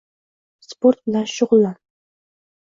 [0.67, 1.77] Sport bilan shug‘ullan!